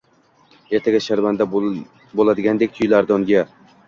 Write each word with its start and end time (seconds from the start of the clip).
ertaga 0.77 1.01
sharmanda 1.07 1.45
bo‘ladigandek 1.51 2.73
tuyulardi 2.79 3.15
unga. 3.19 3.45